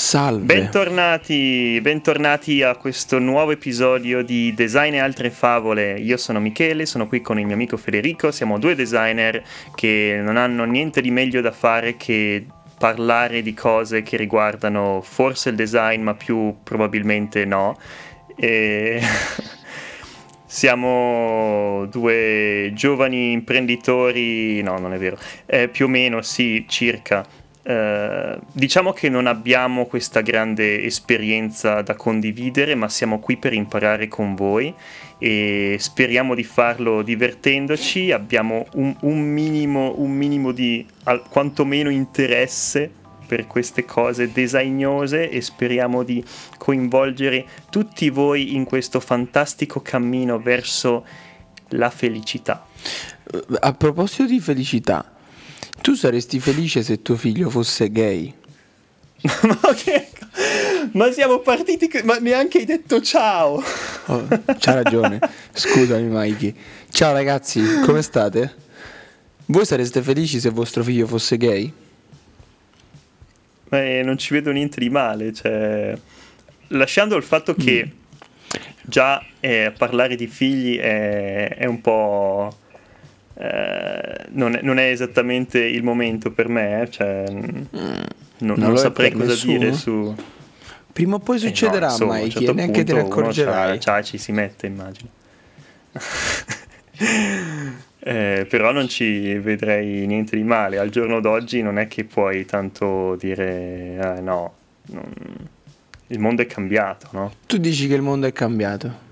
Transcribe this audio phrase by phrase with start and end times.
[0.00, 0.46] Salve.
[0.46, 5.98] Bentornati, bentornati a questo nuovo episodio di Design e altre favole.
[5.98, 9.44] Io sono Michele, sono qui con il mio amico Federico, siamo due designer
[9.74, 12.46] che non hanno niente di meglio da fare che
[12.78, 17.76] parlare di cose che riguardano forse il design, ma più probabilmente no.
[18.36, 19.00] E...
[20.50, 27.24] Siamo due giovani imprenditori, no, non è vero, eh, più o meno sì, circa
[27.62, 34.08] eh, diciamo che non abbiamo questa grande esperienza da condividere, ma siamo qui per imparare
[34.08, 34.74] con voi
[35.18, 38.12] e speriamo di farlo divertendoci.
[38.12, 42.90] Abbiamo un, un minimo, un minimo di al, quantomeno interesse
[43.26, 46.24] per queste cose designose e speriamo di
[46.58, 51.06] coinvolgere tutti voi in questo fantastico cammino verso
[51.68, 52.66] la felicità.
[53.60, 55.18] A proposito di felicità,
[55.80, 58.32] tu saresti felice se tuo figlio fosse gay?
[59.20, 60.08] ma, che...
[60.92, 63.62] ma siamo partiti, ma neanche hai detto ciao.
[64.06, 65.18] Oh, c'ha ragione,
[65.52, 66.54] scusami Mikey.
[66.90, 68.68] Ciao ragazzi, come state?
[69.46, 71.72] Voi sareste felici se vostro figlio fosse gay?
[73.70, 75.96] Eh, non ci vedo niente di male, cioè...
[76.68, 78.60] lasciando il fatto che mm.
[78.82, 82.59] già eh, parlare di figli è, è un po'
[83.40, 88.58] Eh, non, è, non, è, esattamente il momento per me, eh, cioè, mm, non, non,
[88.58, 89.58] non saprei cosa nessuno.
[89.58, 90.14] dire su...
[90.92, 93.80] Prima o poi succederà, eh no, insomma, Mikey, certo neanche te ne accorgerai.
[93.80, 95.08] Ciao, ci si mette, immagino.
[98.00, 100.76] eh, però non ci vedrei niente di male.
[100.76, 104.52] Al giorno d'oggi non è che puoi tanto dire, eh, no,
[104.88, 105.10] non...
[106.08, 107.32] il mondo è cambiato, no?
[107.46, 109.08] Tu dici che il mondo è cambiato?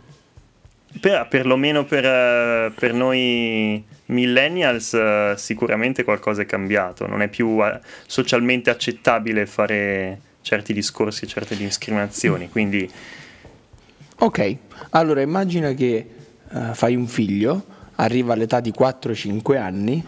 [1.01, 7.49] Per, perlomeno per, eh, per noi millennials uh, sicuramente qualcosa è cambiato, non è più
[7.49, 12.91] uh, socialmente accettabile fare certi discorsi e certe discriminazioni, quindi...
[14.21, 14.57] Ok,
[14.91, 16.07] allora immagina che
[16.49, 17.65] uh, fai un figlio,
[17.97, 20.05] arriva all'età di 4-5 anni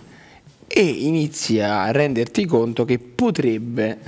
[0.67, 3.99] e inizi a renderti conto che potrebbe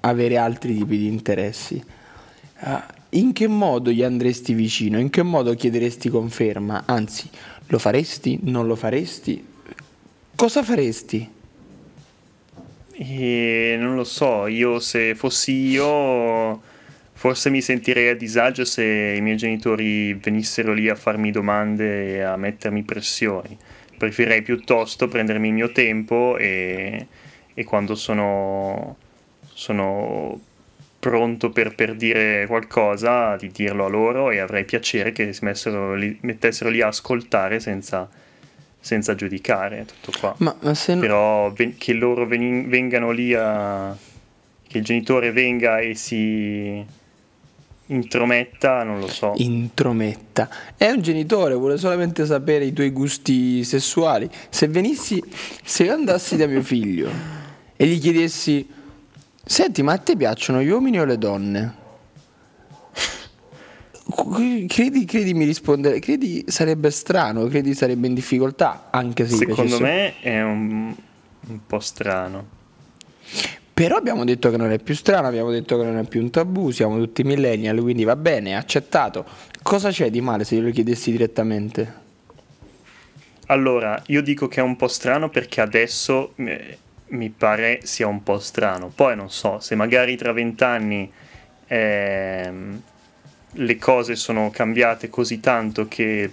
[0.00, 1.82] avere altri tipi di interessi.
[3.14, 4.98] In che modo gli andresti vicino?
[4.98, 6.84] In che modo chiederesti conferma?
[6.86, 7.28] Anzi,
[7.66, 8.38] lo faresti?
[8.42, 9.44] Non lo faresti?
[10.34, 11.28] Cosa faresti?
[12.94, 16.60] E non lo so, io se fossi io
[17.12, 22.20] forse mi sentirei a disagio se i miei genitori venissero lì a farmi domande e
[22.22, 23.56] a mettermi pressioni.
[23.96, 27.06] Preferirei piuttosto prendermi il mio tempo e,
[27.54, 28.96] e quando sono,
[29.52, 30.40] sono
[31.02, 35.44] pronto per, per, dire qualcosa, di dirlo a loro e avrei piacere che si
[35.96, 38.08] lì, mettessero lì a ascoltare senza,
[38.78, 40.32] senza giudicare tutto qua.
[40.38, 43.96] Ma, ma se Però ven- che loro ven- vengano lì a...
[44.68, 46.86] che il genitore venga e si
[47.86, 49.32] intrometta, non lo so.
[49.38, 50.48] Intrometta.
[50.76, 54.30] È un genitore, vuole solamente sapere i tuoi gusti sessuali.
[54.50, 55.20] Se venissi,
[55.64, 57.10] se andassi da mio figlio
[57.74, 58.80] e gli chiedessi
[59.44, 61.80] Senti, ma a te piacciono gli uomini o le donne?
[64.68, 70.20] Credi, credi mi rispondere, credi sarebbe strano, credi sarebbe in difficoltà, anche se Secondo me
[70.20, 70.94] è un,
[71.48, 72.60] un po' strano.
[73.74, 76.30] Però abbiamo detto che non è più strano, abbiamo detto che non è più un
[76.30, 79.24] tabù, siamo tutti millennial, quindi va bene, accettato.
[79.62, 82.00] Cosa c'è di male se glielo chiedessi direttamente?
[83.46, 86.78] Allora, io dico che è un po' strano perché adesso eh,
[87.12, 88.88] mi pare sia un po' strano.
[88.88, 91.10] Poi non so, se magari tra vent'anni
[91.66, 92.82] ehm,
[93.52, 96.30] le cose sono cambiate così tanto che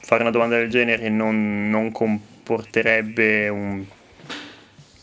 [0.00, 3.84] fare una domanda del genere non, non comporterebbe un,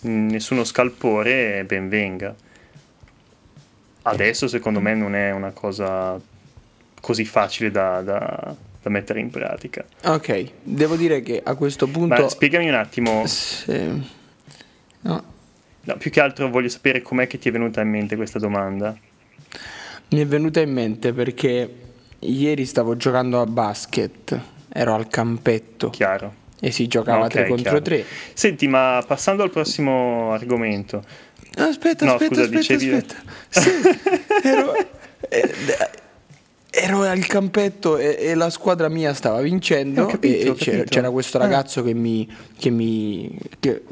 [0.01, 2.35] nessuno scalpore, ben venga.
[4.01, 6.19] Adesso secondo me non è una cosa
[6.99, 9.85] così facile da, da, da mettere in pratica.
[10.05, 12.21] Ok, devo dire che a questo punto...
[12.21, 13.23] Ma spiegami un attimo.
[13.27, 14.17] Se No.
[15.93, 15.97] No.
[15.97, 18.97] più che altro voglio sapere com'è che ti è venuta in mente questa domanda.
[20.09, 21.73] Mi è venuta in mente perché
[22.19, 24.39] ieri stavo giocando a basket,
[24.69, 25.89] ero al campetto.
[25.89, 26.33] Chiaro.
[26.59, 28.05] E si giocava okay, 3 contro 3.
[28.33, 31.03] Senti, ma passando al prossimo argomento.
[31.55, 32.91] Aspetta, no, aspetta, scusa, aspetta, dicevi...
[32.91, 33.15] aspetta.
[33.49, 33.69] Sì,
[34.43, 34.73] ero,
[35.29, 35.53] eh,
[36.69, 41.37] ero al campetto e, e, la squadra mia stava vincendo capito, e c'era, c'era, questo
[41.37, 41.41] eh.
[41.41, 41.83] ragazzo eh.
[41.83, 43.83] che mi, che mi che,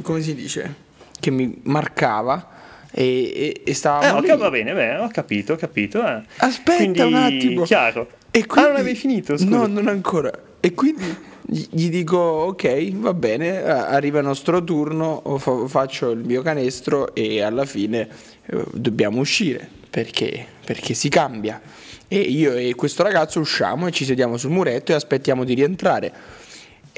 [0.00, 0.90] come si dice
[1.22, 2.48] che mi marcava
[2.90, 6.22] e, e, e stava eh, va bene, beh, ho capito, ho capito eh.
[6.38, 9.56] aspetta quindi, un attimo chiaro e quindi, ah non avevi finito scusa.
[9.56, 15.22] no non ancora e quindi gli dico ok, va bene, arriva il nostro turno,
[15.66, 18.08] faccio il mio canestro e alla fine
[18.46, 21.60] eh, dobbiamo uscire perché, perché si cambia.
[22.08, 26.12] E io e questo ragazzo usciamo e ci sediamo sul muretto e aspettiamo di rientrare.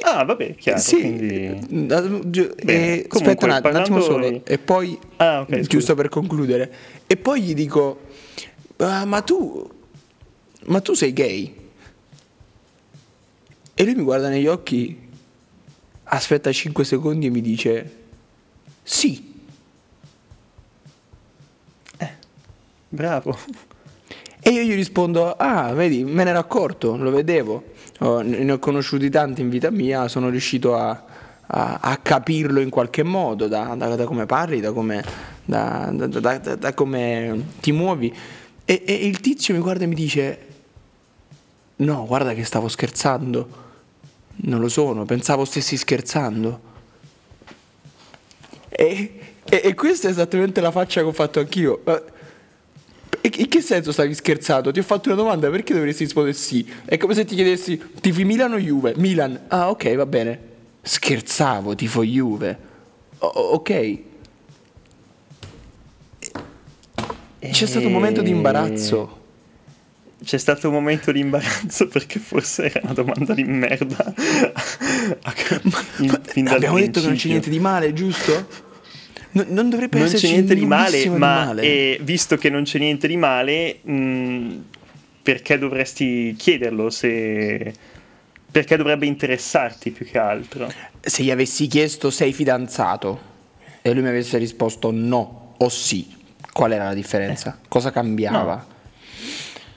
[0.06, 0.78] Ah, vabbè, chiaro.
[0.78, 1.96] Sì, quindi...
[2.66, 3.68] e, aspetta un attimo, parlando...
[3.70, 6.72] un attimo solo, e poi, ah, okay, giusto per concludere,
[7.06, 8.00] e poi gli dico,
[8.76, 9.66] ah, ma tu,
[10.66, 11.54] ma tu sei gay?
[13.72, 15.08] E lui mi guarda negli occhi,
[16.04, 17.92] aspetta 5 secondi e mi dice,
[18.82, 19.32] sì.
[21.96, 22.12] Eh,
[22.90, 23.38] bravo.
[24.38, 27.72] E io gli rispondo, ah, vedi, me ne ero accorto, lo vedevo,
[28.04, 30.90] oh, ne ho conosciuti tanti in vita mia, sono riuscito a,
[31.46, 35.02] a, a capirlo in qualche modo, da, da, da come parli, da come,
[35.44, 35.92] da,
[36.74, 38.14] come ti muovi.
[38.64, 40.38] E, e il tizio mi guarda e mi dice,
[41.76, 43.62] no, guarda che stavo scherzando,
[44.36, 46.72] non lo sono, pensavo stessi scherzando.
[48.68, 51.82] E, e, e questa è esattamente la faccia che ho fatto anch'io
[53.36, 54.70] in che senso stavi scherzando?
[54.70, 56.66] Ti ho fatto una domanda, perché dovresti rispondere sì?
[56.84, 58.92] È come se ti chiedessi, tifi Milan o Juve?
[58.96, 59.44] Milan.
[59.48, 60.40] Ah, ok, va bene.
[60.82, 62.58] Scherzavo, tifo Juve.
[63.18, 63.98] O- ok.
[67.38, 69.22] C'è stato un momento di imbarazzo.
[70.22, 74.12] C'è stato un momento di imbarazzo perché forse era una domanda di merda.
[75.22, 75.84] ma,
[76.42, 78.46] ma abbiamo detto che non c'è niente di male, giusto?
[79.34, 81.62] No, non dovrebbe non esserci niente di male, ma di male.
[81.62, 84.58] Eh, visto che non c'è niente di male, mh, mm,
[85.22, 86.90] perché dovresti chiederlo?
[86.90, 87.74] Se...
[88.50, 90.70] Perché dovrebbe interessarti più che altro?
[91.00, 93.32] Se gli avessi chiesto sei fidanzato
[93.82, 96.14] e lui mi avesse risposto no o sì,
[96.52, 97.58] qual era la differenza?
[97.60, 97.66] Eh.
[97.66, 98.54] Cosa cambiava?
[98.54, 98.73] No.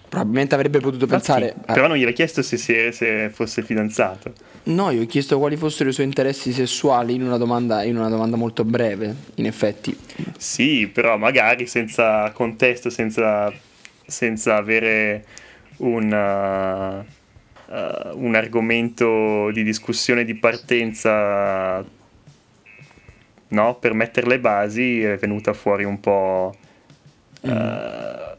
[0.09, 1.55] Probabilmente avrebbe potuto Infatti, pensare.
[1.65, 1.73] A...
[1.73, 4.33] Però non gli hai chiesto se, se, fosse fidanzato.
[4.63, 8.09] No, gli ho chiesto quali fossero i suoi interessi sessuali in una, domanda, in una
[8.09, 9.97] domanda molto breve, in effetti.
[10.37, 13.51] Sì, però magari senza contesto, senza,
[14.05, 15.25] senza avere
[15.77, 17.05] un,
[17.71, 21.83] uh, un argomento di discussione di partenza
[23.49, 23.75] no?
[23.75, 26.55] per mettere le basi è venuta fuori un po'.
[27.45, 28.35] Mm.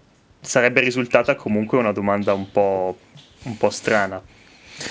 [0.49, 2.97] Sarebbe risultata comunque una domanda un po',
[3.43, 4.19] un po strana.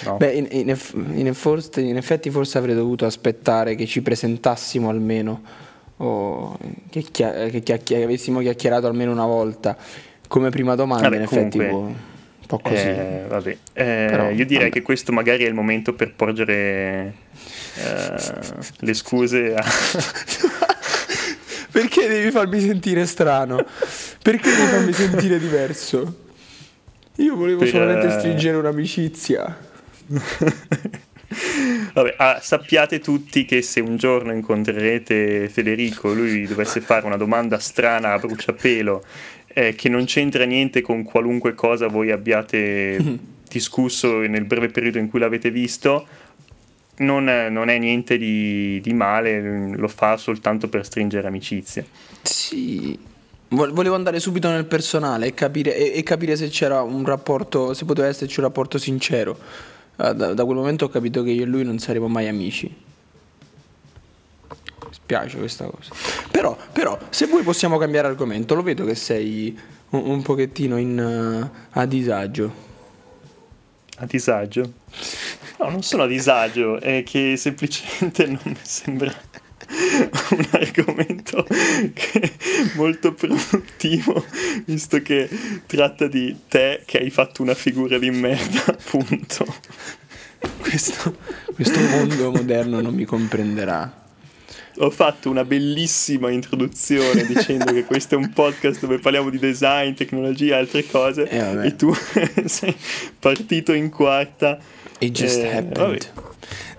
[0.04, 0.18] No?
[0.18, 4.88] Beh, in, in, eff- in, forse, in, effetti forse avrei dovuto aspettare che ci presentassimo
[4.88, 5.42] almeno,
[5.98, 6.56] o
[6.92, 9.76] che, chia- che, chia- che avessimo chiacchierato almeno una volta.
[10.28, 12.76] Come prima domanda, vabbè, in effetti, comunque, un po' così.
[12.76, 13.50] Eh, vabbè.
[13.50, 13.58] Eh,
[14.10, 14.70] Però, io direi vabbè.
[14.70, 17.14] che questo magari è il momento per porgere
[17.78, 18.16] eh,
[18.78, 19.64] le scuse a...
[21.78, 23.64] Perché devi farmi sentire strano?
[24.24, 26.26] Perché devi farmi sentire diverso?
[27.18, 29.56] Io volevo per, solamente eh, stringere un'amicizia.
[31.94, 37.60] Vabbè, ah, sappiate tutti che se un giorno incontrerete Federico, lui dovesse fare una domanda
[37.60, 39.04] strana a bruciapelo
[39.50, 42.98] eh, che non c'entra niente con qualunque cosa voi abbiate
[43.48, 46.08] discusso nel breve periodo in cui l'avete visto,
[46.98, 51.86] non, non è niente di, di, male, lo fa soltanto per stringere amicizie.
[52.22, 52.98] Sì,
[53.50, 57.86] volevo andare subito nel personale e capire, e, e capire se c'era un rapporto, se
[57.86, 59.38] poteva esserci un rapporto sincero.
[59.98, 62.68] Ah, da, da, quel momento ho capito che io e lui non saremo mai amici.
[64.48, 65.94] Mi spiace questa cosa.
[66.32, 69.58] Però, però, se vuoi possiamo cambiare argomento, lo vedo che sei
[69.90, 71.00] un, un pochettino in,
[71.52, 72.66] uh, a disagio.
[73.98, 74.72] A disagio?
[75.60, 79.14] No, non sono a disagio, è che semplicemente non mi sembra
[80.32, 81.46] un argomento
[82.76, 84.24] molto produttivo,
[84.66, 85.28] visto che
[85.66, 89.46] tratta di te che hai fatto una figura di merda, appunto.
[90.60, 91.18] Questo,
[91.56, 94.06] questo mondo moderno non mi comprenderà
[94.80, 99.94] ho fatto una bellissima introduzione dicendo che questo è un podcast dove parliamo di design,
[99.94, 101.92] tecnologia e altre cose eh, e tu
[102.46, 102.76] sei
[103.18, 104.60] partito in quarta.
[105.00, 105.78] It just eh, happened.
[105.78, 106.26] Vabbè.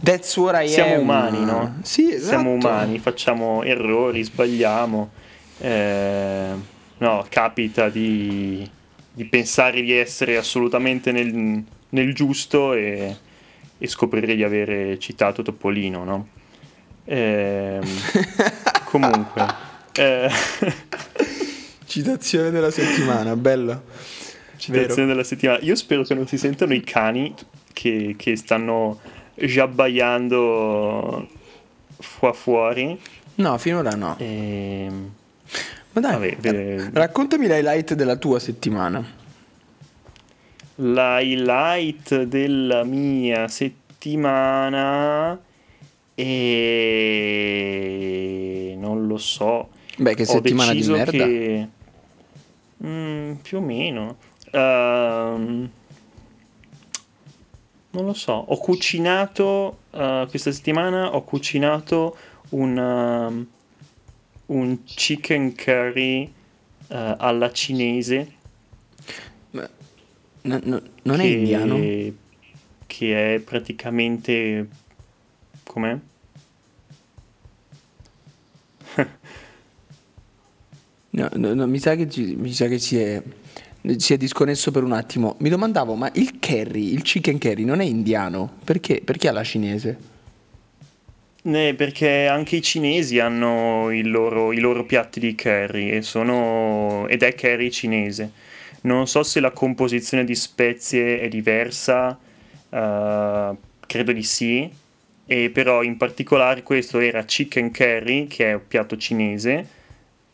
[0.00, 1.00] That's what I Siamo am.
[1.00, 1.78] umani, no?
[1.82, 2.28] Sì, esatto.
[2.28, 5.10] Siamo umani, facciamo errori, sbagliamo.
[5.58, 6.52] Eh,
[6.98, 8.68] no, capita di,
[9.12, 13.16] di, pensare di essere assolutamente nel, nel giusto e,
[13.76, 16.28] e scoprire di avere citato Topolino, no?
[17.04, 17.80] Eh,
[18.86, 19.46] comunque,
[19.94, 20.30] eh.
[21.86, 23.82] citazione della settimana, bella.
[24.56, 25.06] Citazione Vero.
[25.06, 25.58] della settimana.
[25.62, 27.34] Io spero che non si sentano i cani
[27.78, 28.98] che, che stanno
[29.36, 31.28] giabbaiando
[32.18, 33.00] qua fuori.
[33.36, 34.16] No, finora no.
[34.18, 34.24] E...
[34.24, 35.12] Ehm,
[35.92, 39.14] Ma dai, Vabbè, raccontami l'highlight della tua settimana.
[40.74, 43.80] L'highlight della mia settimana
[46.14, 47.54] e
[48.76, 49.68] non lo so.
[49.98, 51.12] Beh, che settimana di merda.
[51.12, 51.68] che
[52.84, 54.16] Mm, più o meno.
[54.52, 55.68] Ehm,
[57.90, 58.32] non lo so.
[58.32, 61.14] Ho cucinato eh, questa settimana.
[61.14, 62.16] Ho cucinato
[62.50, 63.46] un, um,
[64.46, 66.24] un chicken curry
[66.88, 68.32] eh, alla cinese.
[69.50, 69.68] Ma-
[70.42, 71.76] no- no- non è che- indiano?
[72.86, 74.68] Che è praticamente.
[75.64, 75.98] Com'è?
[81.10, 83.20] No, no, no, mi sa che, ci- mi sa che si, è,
[83.96, 85.36] si è disconnesso per un attimo.
[85.38, 88.50] Mi domandavo, ma il curry, il chicken curry non è indiano?
[88.64, 89.00] Perché?
[89.02, 90.16] Perché alla cinese?
[91.42, 97.22] Eh, perché anche i cinesi hanno loro- i loro piatti di curry e sono, ed
[97.22, 98.32] è curry cinese.
[98.82, 102.18] Non so se la composizione di spezie è diversa,
[102.68, 103.50] eh,
[103.86, 104.70] credo di sì,
[105.26, 109.66] e però in particolare questo era chicken curry, che è un piatto cinese,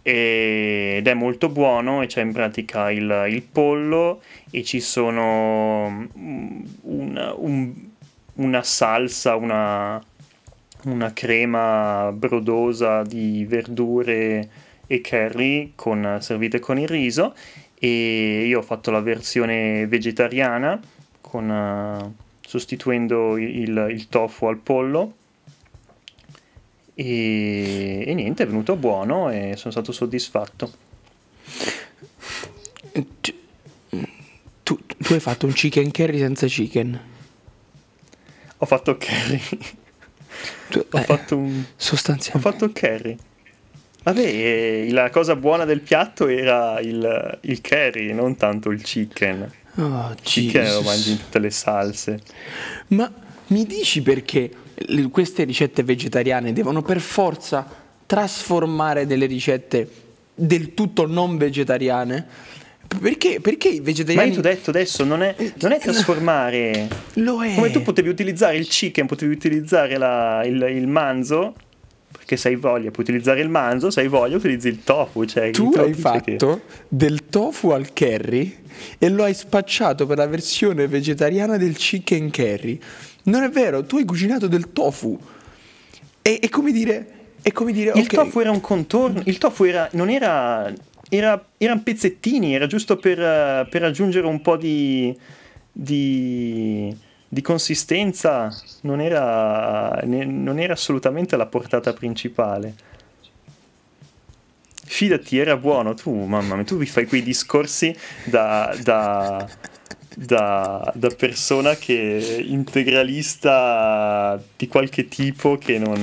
[0.07, 4.21] ed è molto buono e c'è in pratica il, il pollo
[4.51, 7.73] e ci sono mm, una, un-
[8.35, 10.01] una salsa, una
[10.85, 14.49] una crema brodosa di verdure
[14.87, 17.35] e curry con- servite con il riso.
[17.79, 20.79] E io ho fatto la versione vegetariana
[21.21, 25.15] con, sostituendo il, il tofu al pollo
[26.95, 30.73] e, e niente, è venuto buono e sono stato soddisfatto.
[33.21, 33.35] Tu,
[34.63, 37.01] tu- tu hai fatto un chicken curry senza chicken?
[38.59, 39.41] Ho fatto curry,
[40.71, 41.65] Tu- ho eh, fatto un...
[41.77, 43.17] Ho fatto curry.
[44.05, 49.51] Vabbè, la cosa buona del piatto era il, il curry, non tanto il chicken.
[49.77, 52.21] Oh, Chicken lo mangi in tutte le salse.
[52.89, 53.11] Ma
[53.49, 54.51] mi dici perché
[55.11, 57.67] queste ricette vegetariane devono per forza
[58.07, 59.89] trasformare delle ricette
[60.35, 62.27] del tutto non vegetariane?
[63.01, 66.89] Perché, perché i Ma vegetariani io ti ho detto adesso, non è, non è trasformare.
[67.15, 67.55] lo è?
[67.55, 71.55] Come tu potevi utilizzare il chicken, potevi utilizzare la- il, il manzo,
[72.13, 75.25] perché se hai voglia puoi utilizzare il manzo, se hai voglia utilizzi il tofu.
[75.25, 78.57] Cioè, Tu lo hai dice fatto del tofu al curry
[78.99, 82.79] e lo hai spacciato per la versione vegetariana del chicken curry.
[83.25, 85.19] Non è vero, tu hai cucinato del tofu.
[86.21, 87.09] È, è come dire...
[87.41, 87.93] È come dire...
[87.97, 90.73] il tofu era un contorno, il tofu era, non era,
[91.11, 95.15] era, erano pezzettini, era giusto per, eh, per aggiungere un po' di,
[95.71, 96.97] di,
[97.29, 98.49] di consistenza,
[98.83, 102.75] non era, non era assolutamente la portata principale.
[104.87, 105.95] Fidati, era buono.
[105.95, 109.49] Tu, mamma mia, tu mi fai quei discorsi da, da,
[110.17, 116.01] da, da persona che integralista di qualche tipo che non,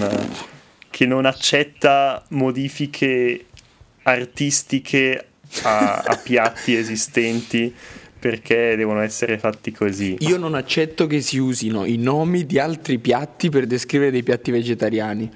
[0.90, 3.46] che non accetta modifiche
[4.04, 5.26] artistiche
[5.64, 7.74] a, a piatti esistenti
[8.22, 10.16] perché devono essere fatti così.
[10.20, 14.52] Io non accetto che si usino i nomi di altri piatti per descrivere dei piatti
[14.52, 15.32] vegetariani.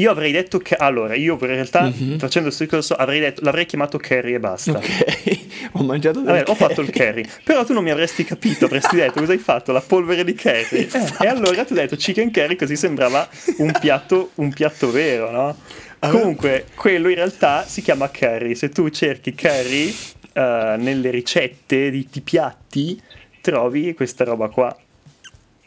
[0.00, 3.98] Io avrei detto che allora, io in realtà facendo questo discorso avrei detto l'avrei chiamato
[3.98, 4.78] curry e basta.
[4.78, 5.38] Ok,
[5.72, 8.96] ho mangiato del Vabbè, ho fatto il curry, però tu non mi avresti capito, avresti
[8.96, 9.72] detto cosa hai fatto?
[9.72, 10.88] La polvere di curry.
[11.00, 13.28] Eh, e allora tu hai detto chicken curry così sembrava
[13.58, 15.56] un piatto, un piatto vero, no?
[15.98, 18.54] Comunque, quello in realtà si chiama curry.
[18.54, 19.94] Se tu cerchi curry
[20.32, 23.00] eh, nelle ricette di, di piatti,
[23.40, 24.74] trovi questa roba qua.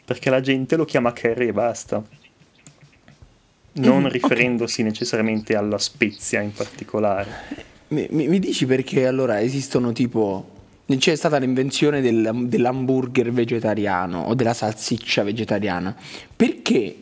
[0.04, 2.02] Perché la gente lo chiama curry e basta.
[3.74, 7.30] Non riferendosi necessariamente alla spezia in particolare.
[7.88, 10.50] Mi, mi- mi dici perché allora esistono tipo...
[10.86, 15.96] C'è stata l'invenzione del- dell'hamburger vegetariano o della salsiccia vegetariana.
[16.36, 16.96] Perché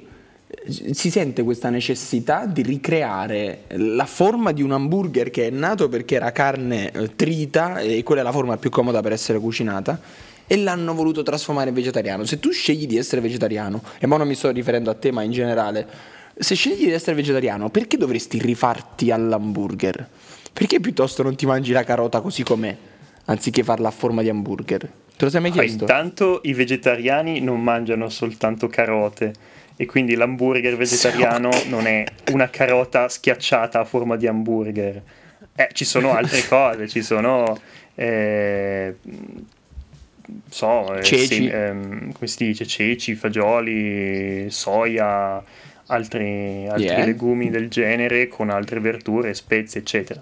[0.47, 5.89] eh, si sente questa necessità di ricreare la forma di un hamburger che è nato
[5.89, 10.01] perché era carne eh, trita e quella è la forma più comoda per essere cucinata
[10.47, 12.25] e l'hanno voluto trasformare in vegetariano.
[12.25, 15.23] Se tu scegli di essere vegetariano, e ora non mi sto riferendo a te ma
[15.23, 15.87] in generale,
[16.39, 20.09] se scegli di essere vegetariano, perché dovresti rifarti all'hamburger?
[20.53, 22.77] Perché piuttosto non ti mangi la carota così com'è,
[23.27, 24.81] anziché farla a forma di hamburger?
[25.17, 25.81] Te lo sei mai Ah, chiesto?
[25.85, 29.33] intanto i vegetariani non mangiano soltanto carote
[29.77, 35.03] e quindi l'hamburger vegetariano non è una carota schiacciata a forma di hamburger.
[35.55, 37.59] Eh, ci sono altre cose, ci sono...
[37.95, 38.97] eh,
[40.49, 41.27] so, eh, Ceci.
[41.27, 45.43] sem- ehm, come si dice, ceci, fagioli, soia,
[45.93, 47.05] altri, altri Yeah.
[47.05, 50.21] legumi del genere con altre verdure, spezie, eccetera.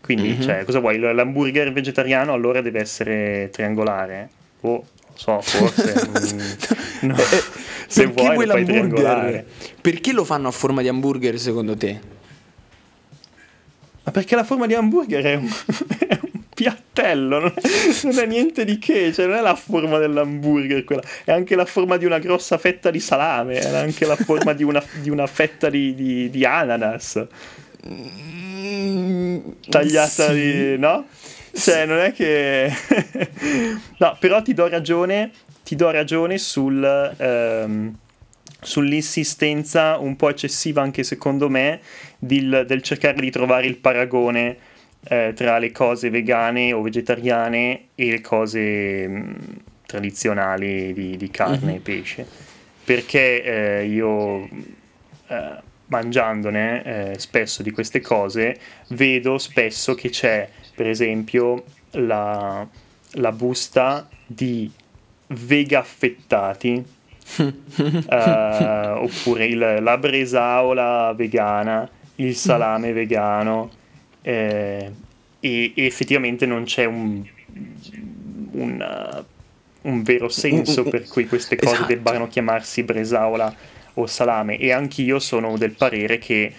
[0.00, 0.40] Quindi, Mhm.
[0.40, 0.98] cioè, cosa vuoi?
[0.98, 4.28] L'hamburger vegetariano allora deve essere triangolare?
[4.62, 5.92] Oh, non so, forse.
[7.04, 7.16] mm, no.
[7.16, 7.42] Eh, eh,
[7.86, 8.64] Se Perché vuoi vuoi lo fai l'hamburger?
[8.64, 9.46] triangolare.
[9.80, 12.00] Perché lo fanno a forma di hamburger secondo te?
[14.04, 15.46] Ma perché la forma di hamburger è un,
[16.08, 16.31] è un
[16.62, 17.52] piattello, non,
[18.04, 21.64] non è niente di che, cioè non è la forma dell'hamburger quella, è anche la
[21.64, 25.26] forma di una grossa fetta di salame, è anche la forma di una, di una
[25.26, 27.26] fetta di, di- di ananas
[29.68, 30.34] tagliata Sì.
[30.34, 30.78] di...
[30.78, 31.06] no?
[31.52, 32.72] Cioè non è che...
[33.98, 35.30] no, però ti do ragione,
[35.64, 37.14] ti do ragione sul...
[37.16, 37.96] ehm,
[38.64, 41.80] sull'insistenza un po' eccessiva anche secondo me
[42.16, 44.56] del, del cercare di trovare il paragone
[45.08, 49.36] eh, tra le cose vegane o vegetariane e le cose mh,
[49.86, 51.76] tradizionali di, di carne Mhm.
[51.76, 52.26] e pesce
[52.84, 53.42] perché
[53.80, 54.44] eh, io
[55.28, 56.82] eh, mangiandone
[57.12, 62.66] eh, spesso di queste cose vedo spesso che c'è per esempio la,
[63.12, 64.70] la busta di
[65.28, 66.82] vega affettati
[68.08, 73.70] eh, oppure il- la bresaola vegana, il salame vegano
[74.22, 74.90] eh,
[75.40, 77.24] e, e effettivamente non c'è un,
[78.52, 79.24] un,
[79.82, 81.88] uh, un vero senso per cui queste cose Esatto.
[81.88, 83.54] debbano chiamarsi bresaola
[83.94, 86.52] o salame e anch'io sono del parere che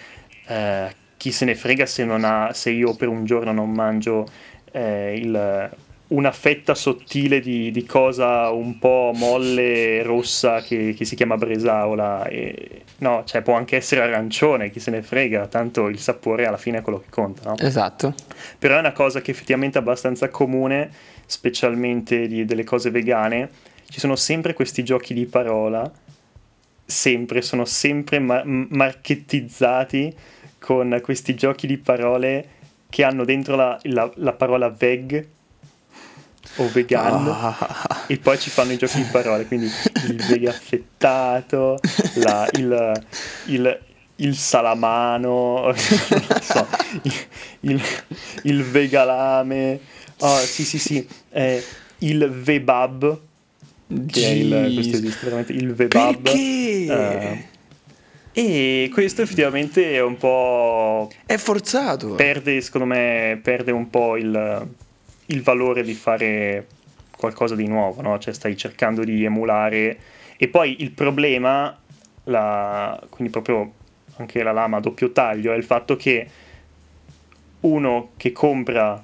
[0.45, 4.27] eh, chi se ne frega se, non ha, se io per un giorno non mangio
[4.71, 5.71] eh, il-
[6.13, 12.25] una fetta sottile di, di cosa un po' molle rossa che, che si chiama bresaola.
[12.27, 16.57] E, no, cioè può anche essere arancione, chi se ne frega, tanto il sapore alla
[16.57, 17.55] fine è quello che conta, no?
[17.57, 18.13] Esatto.
[18.59, 20.91] Però è una cosa che effettivamente è abbastanza comune,
[21.25, 23.49] specialmente di- delle cose vegane.
[23.89, 25.91] Ci sono sempre questi giochi di parola,
[26.85, 30.15] sempre, sono sempre ma- m- marketizzati
[30.59, 32.47] con questi giochi di parole
[32.89, 35.27] che hanno dentro la, la- la parola veg
[36.57, 38.05] o vegan Ah.
[38.07, 39.69] e poi ci fanno i giochi di parole, quindi
[40.07, 41.79] il vega affettato,
[42.15, 43.03] la- il,
[43.47, 43.79] il-
[44.17, 45.75] il salamano, non
[46.41, 46.67] so,
[47.61, 47.81] il,
[48.43, 49.79] il, vegalame,
[50.19, 51.63] oh, sì sì sì, eh,
[51.99, 53.19] il vebab,
[54.07, 56.21] che è il, questo esiste veramente, il vebab.
[56.21, 56.37] Perché?
[56.85, 57.45] eh,
[58.35, 62.09] e questo effettivamente è un po' È forzato.
[62.15, 64.67] perde, secondo me, perde un po' il,
[65.27, 66.67] il valore di fare
[67.15, 68.19] qualcosa di nuovo, no?
[68.19, 69.97] Cioè stai cercando di emulare.
[70.37, 71.77] E poi il problema,
[72.25, 73.71] la- quindi proprio
[74.17, 76.27] anche la lama a doppio taglio, è il fatto che
[77.61, 79.01] uno che compra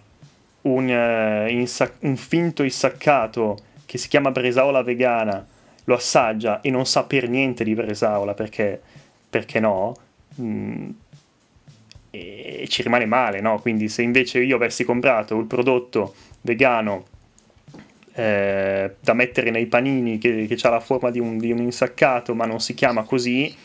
[0.61, 5.45] un, eh, insa- un finto insaccato che si chiama bresaola vegana,
[5.85, 8.79] lo assaggia e non sa per niente di bresaola perché,
[9.29, 9.95] perché no,
[10.39, 10.89] mm,
[12.11, 13.59] e ci rimane male, no?
[13.59, 17.05] Quindi se invece io avessi comprato il prodotto vegano
[18.13, 22.33] eh, da mettere nei panini che, che ha la forma di un, di un insaccato
[22.33, 23.55] ma non si chiama così,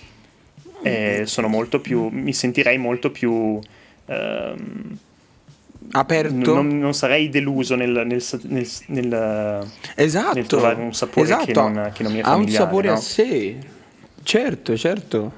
[0.83, 3.59] eh, sono molto più, mi sentirei molto più...
[4.07, 4.99] ehm,
[5.93, 6.55] Aperto.
[6.55, 10.35] non, non sarei deluso nel, nel, nel- nel- esatto.
[10.35, 11.45] nel trovare un sapore esatto.
[11.45, 12.95] che non- che non mi è Ha un familiare, sapore no?
[12.95, 13.57] a sé.
[14.23, 15.33] Certo, certo.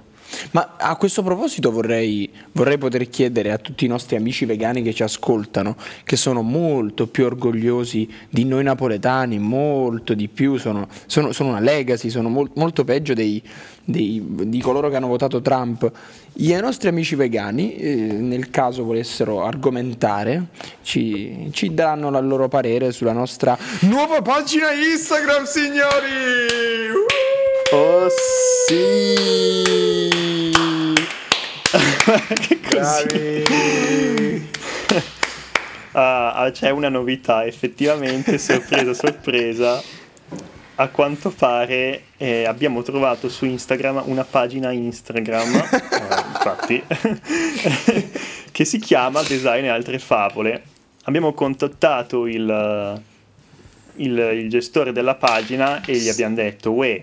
[0.52, 4.92] Ma a questo proposito vorrei, vorrei poter chiedere a tutti i nostri amici vegani che
[4.94, 11.32] ci ascoltano, che sono molto più orgogliosi di noi napoletani, molto di più, sono, sono-
[11.32, 13.42] sono una legacy, sono mol- molto peggio dei-
[13.84, 15.90] dei- di coloro che hanno votato Trump.
[16.38, 20.46] I nostri amici vegani, eh, nel caso volessero argomentare,
[20.82, 26.50] ci, ci daranno il loro parere sulla nostra nuova pagina Instagram, signori!
[26.92, 27.74] Uh!
[27.74, 28.06] Oh
[28.68, 30.15] sì!
[32.46, 33.42] che così?
[35.92, 39.82] Ah, ah, c'è una novità, effettivamente, sorpresa, sorpresa.
[40.78, 45.82] A quanto pare eh, abbiamo trovato su Instagram una pagina Instagram, eh,
[46.34, 46.84] infatti,
[48.52, 50.62] che si chiama Design e altre favole.
[51.04, 53.02] Abbiamo contattato il,
[53.94, 57.02] il, il gestore della pagina e gli abbiamo detto, uè,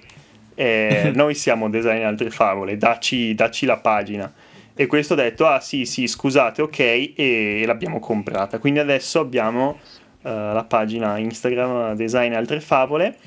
[0.53, 4.31] eh, noi siamo Design e altre favole, dacci, dacci la pagina.
[4.75, 6.79] E questo ha detto, ah sì, sì, scusate, ok,
[7.15, 8.57] e l'abbiamo comprata.
[8.57, 9.79] Quindi adesso abbiamo
[10.23, 13.17] eh, la pagina Instagram Design e altre favole,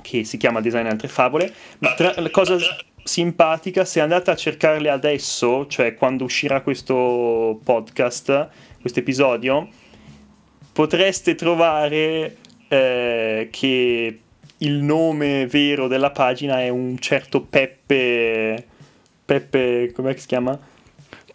[0.00, 1.52] che si chiama Design altre favole.
[1.78, 2.56] Ma tra- la cosa
[3.02, 8.48] simpatica, se andate a cercarle adesso, cioè quando uscirà questo podcast,
[8.80, 9.68] questo episodio,
[10.72, 12.36] potreste trovare
[12.68, 14.18] eh, che
[14.58, 18.66] il nome vero della pagina è un certo Peppe.
[19.24, 20.58] Peppe, com'è che si chiama?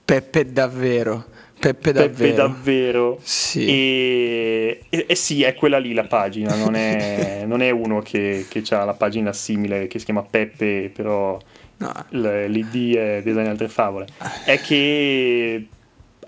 [0.05, 1.25] Peppe davvero.
[1.59, 2.13] Peppe davvero.
[2.15, 3.19] Peppe davvero.
[3.21, 3.65] Sì.
[3.65, 8.45] E, e, e sì, è quella lì la pagina, non è, non è uno che,
[8.47, 11.37] che ha la pagina simile che si chiama Peppe, però
[11.79, 11.93] No.
[12.09, 14.07] l'ID è Design Altre Favole.
[14.43, 15.65] È che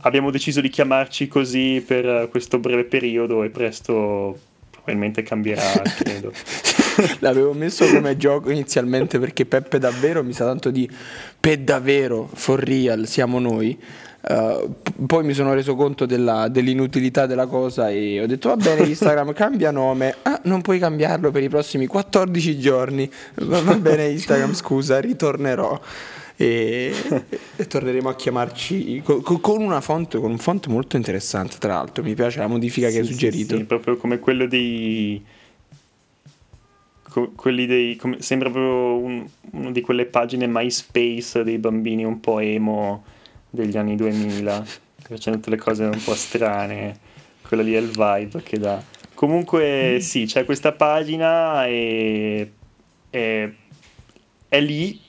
[0.01, 6.31] abbiamo deciso di chiamarci così per questo breve periodo e presto probabilmente cambierà, credo.
[7.19, 10.89] L'avevo messo come gioco inizialmente perché Peppe davvero mi sa tanto di
[11.39, 13.77] Pe davvero, for real, siamo noi.
[14.21, 14.75] Uh,
[15.07, 19.33] poi mi sono reso conto della, dell'inutilità della cosa e ho detto va bene Instagram
[19.33, 24.53] cambia nome ah non puoi cambiarlo per i prossimi 14 giorni va, va bene Instagram
[24.53, 25.81] scusa ritornerò
[26.35, 26.93] e,
[27.55, 31.73] e torneremo a chiamarci co- co- con una font con un font molto interessante tra
[31.73, 32.03] l'altro.
[32.03, 33.55] Mi piace la modifica che Sì, hai sì, suggerito.
[33.57, 35.23] sì, proprio come quello dei...
[37.11, 37.97] co- quelli dei...
[37.97, 43.03] come- sembra proprio un- una di quelle pagine MySpace dei bambini un po' emo
[43.49, 46.97] degli anni 2000, che facevano tutte le cose un po' strane.
[47.45, 48.81] Quello lì è il vibe che dà.
[49.13, 52.51] Comunque sì, c'è questa pagina e...
[53.09, 53.55] e-
[54.47, 54.99] è lì,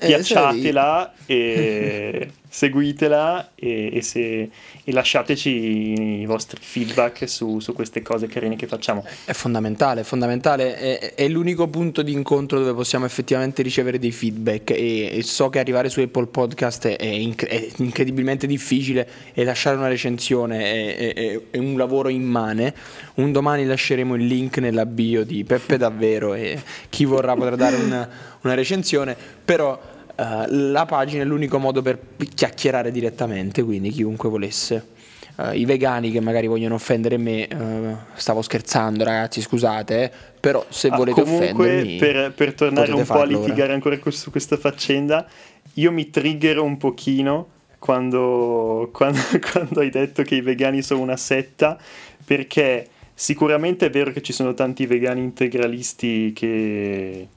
[0.00, 4.50] Eh, piacciatela e seguitela e, e se-
[4.82, 9.04] e lasciateci i vostri feedback su, su queste cose carine che facciamo.
[9.24, 14.10] È fondamentale, è fondamentale, è, è l'unico punto di incontro dove possiamo effettivamente ricevere dei
[14.10, 19.44] feedback e, e so che arrivare su Apple Podcast è, inc- è incredibilmente difficile e
[19.44, 22.74] lasciare una recensione è, è- un lavoro immane.
[23.14, 27.76] Un domani lasceremo il link nella bio di Peppe Davvero e chi vorrà potrà dare
[27.76, 28.08] una,
[28.42, 29.78] una recensione, però
[30.20, 31.98] eh, la pagina è l'unico modo per
[32.34, 34.98] chiacchierare direttamente, quindi chiunque volesse.
[35.38, 40.88] Eh, I vegani che magari vogliono offendere me, eh, stavo scherzando ragazzi, scusate, però se
[40.88, 41.96] Ah, volete comunque, offendermi...
[41.96, 43.46] per, per tornare un po' a farlo ora.
[43.46, 45.26] litigare ancora su questa faccenda,
[45.74, 51.16] io mi triggero un pochino quando, quando, quando hai detto che i vegani sono una
[51.16, 51.78] setta,
[52.26, 57.28] perché sicuramente è vero che ci sono tanti vegani integralisti che,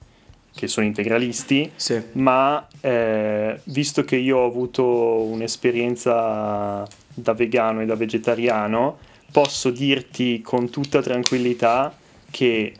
[0.56, 2.02] che sono integralisti, Sì.
[2.14, 4.86] ma eh, visto che io ho avuto
[5.24, 8.98] un'esperienza da vegano e da vegetariano,
[9.32, 11.96] posso dirti con tutta tranquillità
[12.30, 12.74] che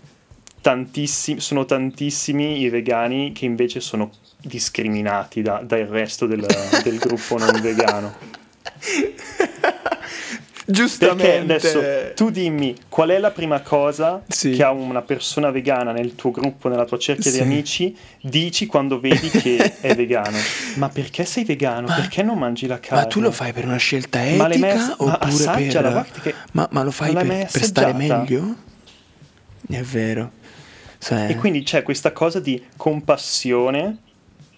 [0.62, 6.46] tantissimi, sono tantissimi i vegani che invece sono discriminati da- dal resto del,
[6.84, 8.14] del gruppo non vegano.
[10.66, 11.54] Perché Giustamente.
[11.56, 14.52] adesso tu dimmi qual è la prima cosa Sì.
[14.52, 17.38] che a una persona vegana nel tuo gruppo, nella tua cerchia Sì.
[17.38, 20.38] di amici, dici quando vedi che è vegano.
[20.76, 21.88] Ma perché sei vegano?
[21.88, 23.02] Ma- perché non mangi la carne?
[23.04, 26.22] Ma tu lo fai per una scelta Ma etica ma oppure assaggiala, per...
[26.22, 28.56] che- Ma, ma lo fai per, per stare meglio?
[29.70, 30.32] È vero.
[30.98, 33.98] Cioè, E quindi c'è questa cosa di compassione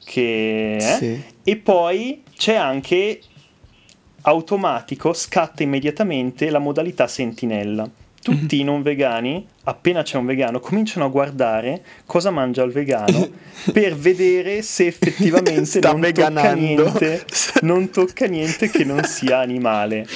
[0.04, 1.24] che è, Sì.
[1.44, 3.20] e poi c'è anche
[4.26, 7.90] automatico, scatta immediatamente la modalità sentinella.
[8.22, 13.30] Tutti i non vegani, appena c'è un vegano, cominciano a guardare cosa mangia il vegano
[13.72, 17.24] per vedere se effettivamente non tocca, niente,
[17.62, 20.08] non tocca niente che non sia animale.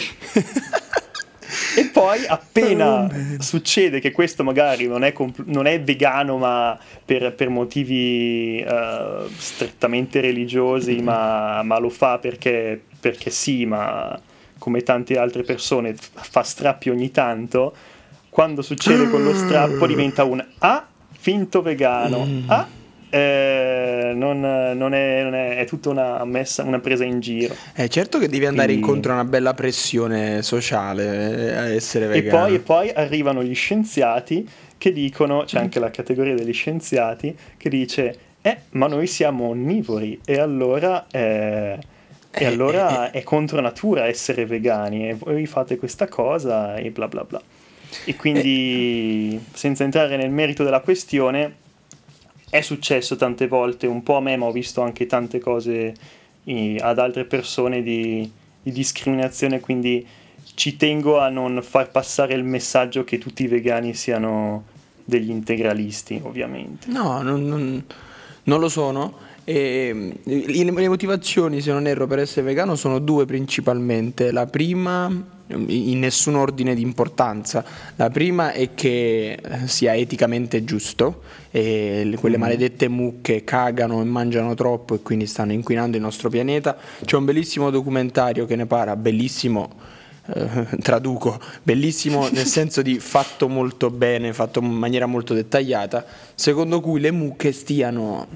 [1.76, 6.78] E poi appena Oh, succede che questo magari non è, compl- non è vegano ma
[7.06, 14.20] per, per motivi eh, strettamente religiosi, ma, ma lo fa perché, perché sì, ma
[14.58, 17.74] come tante altre persone fa strappi ogni tanto,
[18.30, 22.68] quando succede con lo strappo diventa un ah, finto vegano, ah,
[23.10, 27.56] eh, non, non è, non è, è tutta una, messa, una presa in giro.
[27.74, 32.06] Eh, certo che devi andare Quindi- incontro a una bella pressione sociale eh, a essere
[32.06, 32.46] E vegano.
[32.46, 37.70] poi, e poi arrivano gli scienziati che dicono, c'è anche la categoria degli scienziati, che
[37.70, 41.78] dice, eh, ma noi siamo onnivori e allora, eh,
[42.40, 47.08] e Eh, allora è contro natura essere vegani e voi fate questa cosa e bla
[47.08, 47.42] bla bla.
[48.06, 51.56] E quindi, senza entrare nel merito della questione,
[52.50, 55.94] è successo tante volte, un po' a me, ma ho visto anche tante cose
[56.44, 58.30] eh, ad altre persone di,
[58.62, 60.06] di discriminazione, quindi
[60.56, 64.66] ci tengo a non far passare il messaggio che tutti i vegani siano
[65.04, 66.90] degli integralisti, ovviamente.
[66.90, 67.84] No, non, non-
[68.44, 69.28] non lo sono.
[69.50, 74.32] E, le, motivazioni, se non erro, per essere vegano sono due principalmente.
[74.32, 75.12] La prima,
[75.48, 82.18] in nessun ordine di importanza, la prima è che eh, sia eticamente giusto e le-
[82.18, 86.78] quelle maledette mucche cagano e mangiano troppo e quindi stanno inquinando il nostro pianeta.
[87.04, 89.98] C'è un bellissimo documentario che ne parla, bellissimo
[90.34, 96.82] eh, traduco, bellissimo nel senso di fatto molto bene, fatto in maniera molto dettagliata, secondo
[96.82, 98.28] cui le mucche stiano,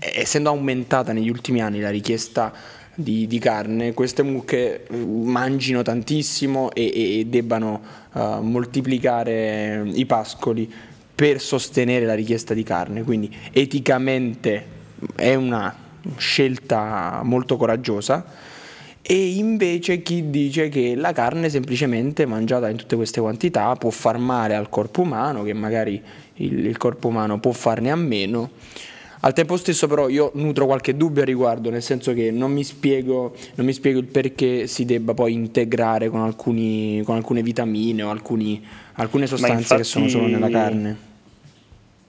[0.00, 2.52] eh, essendo aumentata negli ultimi anni la richiesta
[2.94, 7.80] di, di carne, queste mucche eh, mangino tantissimo e, e debbano
[8.12, 10.72] uh, moltiplicare i pascoli
[11.14, 13.02] per sostenere la richiesta di carne.
[13.02, 14.66] Quindi eticamente
[15.14, 15.74] è una
[16.16, 18.52] scelta molto coraggiosa.
[19.06, 24.16] E invece chi dice che la carne semplicemente mangiata in tutte queste quantità può far
[24.16, 26.00] male al corpo umano, che magari
[26.36, 28.52] il, il corpo umano può farne a meno.
[29.20, 32.64] Al tempo stesso però io nutro qualche dubbio a riguardo, nel senso che non mi
[32.64, 38.02] spiego, non mi spiego il perché si debba poi integrare con, alcuni, con alcune vitamine
[38.02, 38.64] o alcuni,
[38.94, 40.96] alcune sostanze infatti, che sono solo nella carne.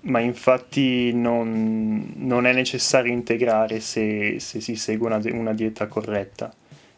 [0.01, 6.53] Ma infatti non, non è necessario integrare se, se si segue una, una dieta corretta.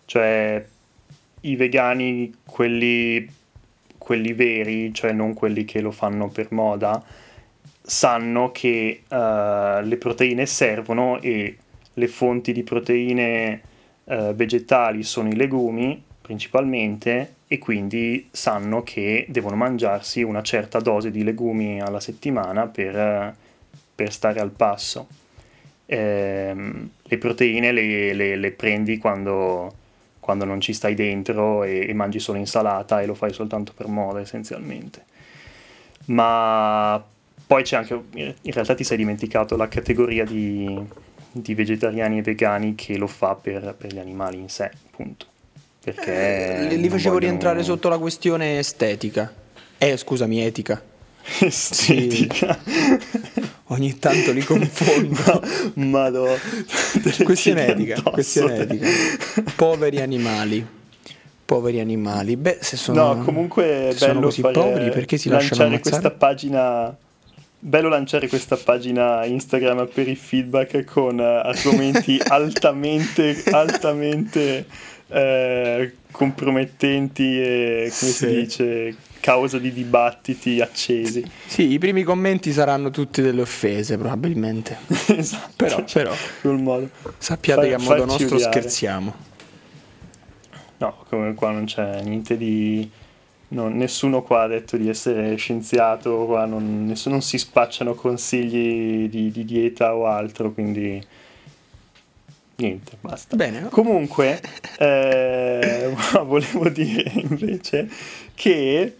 [0.07, 0.65] Cioè
[1.41, 3.27] i vegani, quelli,
[3.97, 7.03] quelli veri, cioè non quelli che lo fanno per moda,
[7.81, 9.15] sanno che uh,
[9.83, 11.57] le proteine servono e
[11.93, 13.61] le fonti di proteine
[14.05, 21.11] uh, vegetali sono i legumi principalmente e quindi sanno che devono mangiarsi una certa dose
[21.11, 23.35] di legumi alla settimana per,
[23.95, 25.07] per stare al passo.
[25.85, 26.53] Eh,
[27.01, 29.73] le proteine le, le, le prendi quando,
[30.27, 33.87] quando, non ci stai dentro e, e mangi solo insalata e lo fai soltanto per
[33.87, 35.05] moda essenzialmente.
[36.07, 37.01] Ma
[37.47, 40.77] poi c'è anche, in realtà ti sei dimenticato la categoria di,
[41.31, 45.27] di vegetariani e vegani che lo fa per, per gli animali in sé, appunto.
[45.81, 47.19] Perché eh, li facevo vogliono...
[47.19, 49.33] rientrare sotto la questione estetica.
[49.77, 50.83] Eh, scusami, etica.
[51.39, 52.59] Estetica.
[52.65, 53.46] Sì.
[53.67, 55.43] Ogni tanto li confondo.
[55.75, 56.33] Madò.
[57.23, 58.87] Questione etica, questione etica.
[59.55, 60.75] Poveri animali
[61.47, 62.35] poveri animali.
[62.35, 65.79] Beh, se sono, no, comunque è bello così poveri perché si lasciano ammazzare?
[65.79, 66.97] questa pagina
[67.59, 74.65] bello lanciare questa pagina Instagram per i feedback con argomenti altamente, altamente
[75.07, 78.11] uh, compromettenti e come sì.
[78.11, 81.29] si dice causa di dibattiti accesi.
[81.45, 84.77] Sì, i primi commenti saranno tutti delle offese probabilmente.
[85.07, 85.53] esatto.
[85.55, 86.13] Però, però
[86.55, 86.89] modo.
[87.17, 88.51] sappiate Fa, che a modo nostro odiare.
[88.51, 89.15] scherziamo.
[90.77, 92.89] No, come qua non c'è niente di
[93.49, 99.07] No, nessuno qua ha detto di essere scienziato, qua non, nessuno, non si spacciano consigli
[99.07, 101.01] di, di, dieta o altro, quindi
[102.57, 103.35] niente, basta.
[103.35, 103.67] Bene.
[103.69, 104.39] Comunque,
[104.79, 105.93] eh,
[106.23, 107.89] volevo dire invece
[108.35, 108.95] che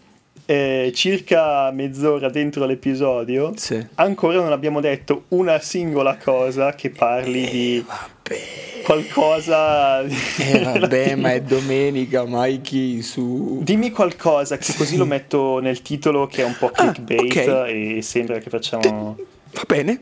[0.46, 3.86] eh, circa mezz'ora dentro l'episodio sì.
[3.96, 7.86] ancora non abbiamo detto una singola cosa che parli eh, di...
[7.86, 10.02] Vabbè qualcosa.
[10.02, 13.60] Eh vabbè, ma è domenica, Mikey, su.
[13.62, 17.98] Dimmi qualcosa, che così lo metto nel titolo che è un po' clickbait ah, okay.
[17.98, 19.18] e sembra che facciamo.
[19.52, 20.00] Va bene,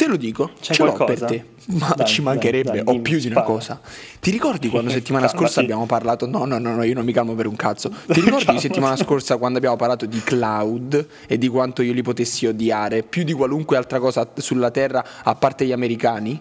[0.00, 0.52] te lo dico.
[0.58, 1.26] C'è Ce qualcosa?
[1.26, 1.44] per te.
[1.78, 3.78] Ma dai, ci mancherebbe, dai, dai, ho più di una cosa.
[4.18, 6.26] Ti ricordi quando settimana scorsa abbiamo parlato?
[6.26, 7.90] No, no, no, no, io non mi calmo per un cazzo.
[8.08, 12.46] Ti ricordi settimana scorsa quando abbiamo parlato di cloud e di quanto io li potessi
[12.46, 16.40] odiare più di qualunque altra cosa sulla Terra a parte gli americani?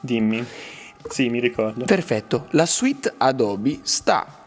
[0.00, 0.42] Dimmi.
[1.10, 1.84] Sì, mi ricordo.
[1.84, 2.46] Perfetto.
[2.52, 4.38] La suite Adobe sta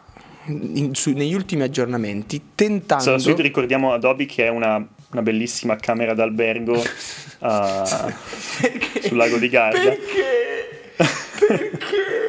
[0.47, 3.11] in, su, negli ultimi aggiornamenti tentando...
[3.11, 7.85] la suite ricordiamo Adobe che è una, una bellissima camera d'albergo uh,
[9.01, 9.79] sul lago di Garda.
[9.79, 10.95] Perché?
[11.47, 12.23] Perché?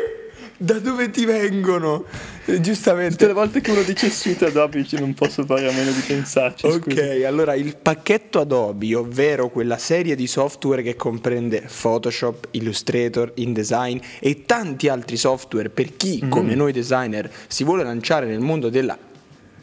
[0.65, 2.05] da dove ti vengono?
[2.47, 3.13] Eh, giustamente.
[3.13, 6.67] Tutte le volte che uno dice suite Adobe non posso fare a meno di pensarci.
[6.67, 7.29] Ok, scusa.
[7.29, 14.45] allora il pacchetto Adobe, ovvero quella serie di software che comprende Photoshop, Illustrator, InDesign e
[14.47, 16.31] tanti altri software per chi, mm-hmm.
[16.31, 18.97] come noi designer, si vuole lanciare nel mondo della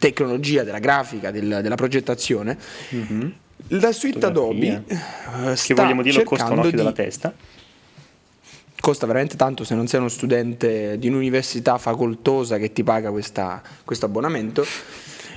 [0.01, 2.57] tecnologia, della grafica, del, della progettazione.
[2.95, 3.29] Mm-hmm.
[3.67, 6.77] La suite Adobe uh, che vogliamo dire costa un occhio di...
[6.77, 7.31] della testa
[8.79, 14.05] costa veramente tanto se non sei uno studente di un'università facoltosa che ti paga questo
[14.07, 14.65] abbonamento,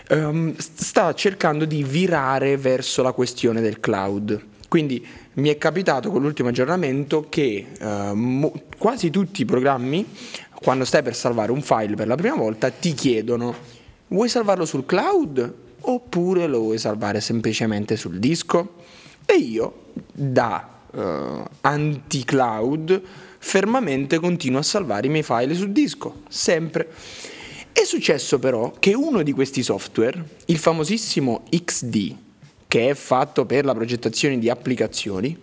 [0.08, 4.42] um, sta cercando di virare verso la questione del cloud.
[4.66, 10.06] Quindi mi è capitato con l'ultimo aggiornamento che uh, mo- quasi tutti i programmi,
[10.54, 13.73] quando stai per salvare un file per la prima volta, ti chiedono
[14.08, 18.76] vuoi salvarlo sul cloud oppure lo vuoi salvare semplicemente sul disco?
[19.26, 23.02] E io da uh, anti-cloud
[23.38, 26.88] fermamente continuo a salvare i miei file sul disco, sempre.
[27.72, 32.16] È successo però che uno di questi software, il famosissimo XD,
[32.68, 35.36] che è fatto per la progettazione di applicazioni,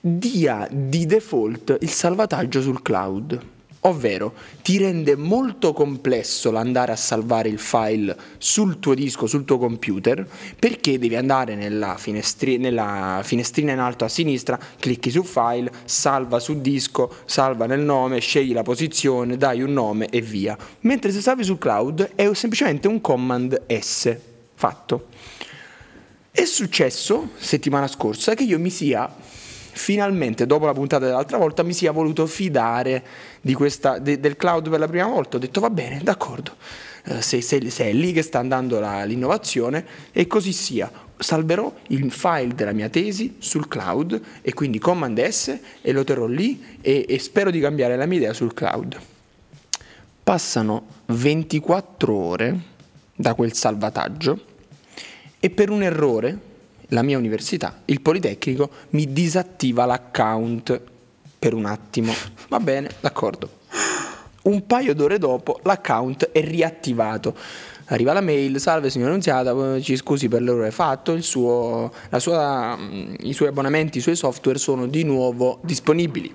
[0.00, 3.54] dia di default il salvataggio sul cloud
[3.86, 9.58] ovvero ti rende molto complesso l'andare a salvare il file sul tuo disco, sul tuo
[9.58, 10.26] computer,
[10.58, 16.38] perché devi andare nella, finestri- nella finestrina in alto a sinistra, clicchi su file, salva
[16.40, 20.56] su disco, salva nel nome, scegli la posizione, dai un nome e via.
[20.80, 24.16] Mentre se salvi sul cloud è semplicemente un command S
[24.54, 25.06] fatto.
[26.30, 29.10] È successo settimana scorsa che io mi sia
[29.76, 33.04] finalmente dopo la puntata dell'altra volta mi sia voluto fidare
[33.54, 35.36] questa, de, del cloud per la prima volta.
[35.36, 36.56] Ho detto va bene, d'accordo,
[37.04, 40.90] eh, se, se, se, è lì che sta andando la, l'innovazione e così sia.
[41.18, 46.26] Salverò il file della mia tesi sul cloud e quindi Command S e lo terrò
[46.26, 48.98] lì e, e spero di cambiare la mia idea sul cloud.
[50.22, 52.60] Passano 24 ore
[53.14, 54.40] da quel salvataggio
[55.38, 56.54] e per un errore
[56.88, 60.80] la mia università, il Politecnico, mi disattiva l'account
[61.38, 62.12] per un attimo.
[62.48, 63.50] Va bene, d'accordo.
[64.42, 67.36] Un paio d'ore dopo l'account è riattivato.
[67.86, 72.76] Arriva la mail, salve signor Annunziata, ci scusi per l'errore fatto, suo, sua,
[73.20, 76.34] i suoi abbonamenti, i suoi software sono di nuovo disponibili.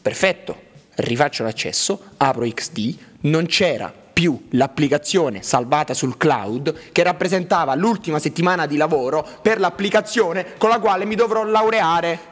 [0.00, 0.56] Perfetto,
[0.96, 8.66] rifaccio l'accesso, apro XD, non c'era più l'applicazione salvata sul cloud che rappresentava l'ultima settimana
[8.66, 12.30] di lavoro per l'applicazione con la quale mi dovrò laureare.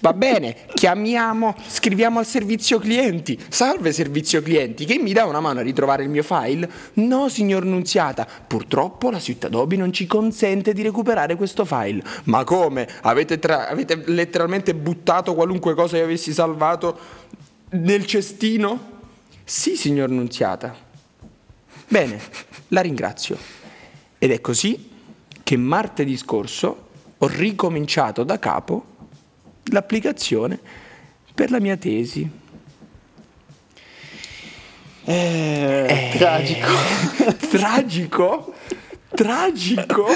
[0.00, 3.38] Va bene, chiamiamo, scriviamo al servizio clienti.
[3.50, 6.68] Salve servizio clienti, che mi dà una mano a ritrovare il mio file?
[6.94, 12.02] No, signor Nunziata, purtroppo la suite Adobe non ci consente di recuperare questo file.
[12.24, 12.88] Ma come?
[13.02, 16.98] Avete, tra- avete letteralmente buttato qualunque cosa che avessi salvato
[17.72, 18.91] nel cestino?
[19.52, 20.74] Sì, signor Nunziata.
[21.86, 22.18] Bene,
[22.68, 23.36] la ringrazio.
[24.16, 24.88] Ed è così
[25.42, 26.88] che martedì scorso
[27.18, 28.84] ho ricominciato da capo
[29.64, 30.58] l'applicazione
[31.34, 32.26] per la mia tesi.
[35.04, 36.68] Eh, eh, tragico.
[37.50, 38.54] tragico?
[39.10, 40.06] Tragico?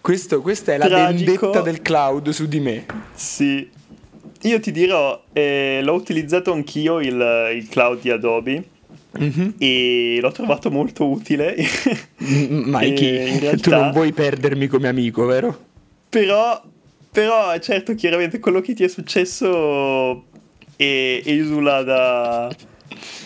[0.00, 1.30] Questo, questa è la tragico.
[1.30, 2.84] vendetta del cloud su di me.
[3.14, 3.70] Sì.
[4.44, 8.64] Io ti dirò, eh, l'ho utilizzato anch'io il, il cloud di Adobe.
[9.16, 9.50] Mm-hmm.
[9.58, 11.54] e l'ho trovato molto utile.
[12.18, 13.60] Mikey, realtà...
[13.62, 15.56] tu non vuoi perdermi come amico, vero?
[16.08, 16.60] Però,
[17.12, 20.24] però, certo, chiaramente quello che ti è successo
[20.74, 22.52] è, esula da,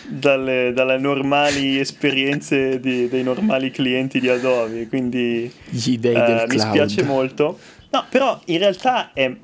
[0.07, 6.59] dalle, dalle, normali esperienze di, dei normali clienti di Adobe, quindi Gli dei uh, mi
[6.59, 7.57] spiace molto.
[7.89, 9.35] No, però in realtà è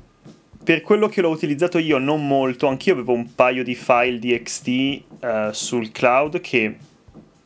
[0.66, 4.38] per quello che l'ho utilizzato io, non molto, anch'io avevo un paio di file di
[4.42, 6.76] XD uh, eh, sul cloud che,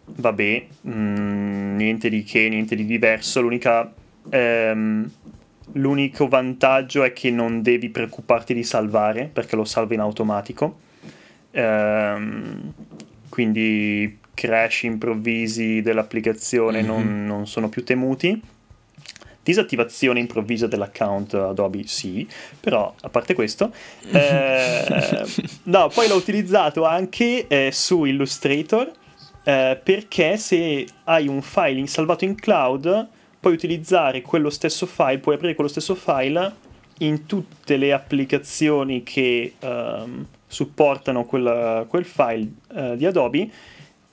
[0.06, 3.94] vabbè, mh, mm, niente di che, niente di diverso, l'unica...
[4.32, 5.12] Um,
[5.74, 10.80] l'unico vantaggio è che non devi preoccuparti di salvare perché lo salva in automatico.
[11.52, 12.74] Um,
[13.30, 16.88] quindi crash improvvisi dell'applicazione mm-hmm.
[16.88, 18.42] non, non sono più temuti
[19.50, 22.28] disattivazione improvvisa dell'account Adobe sì,
[22.60, 23.74] però a parte questo,
[24.12, 25.26] eh,
[25.64, 28.92] no, poi l'ho utilizzato anche eh, su Illustrator
[29.44, 33.08] eh, perché se hai un file salvato in cloud
[33.40, 36.68] puoi utilizzare quello stesso file, puoi aprire quello stesso file
[37.00, 43.50] in tutte le applicazioni che um, supportano quella, quel file uh, di Adobe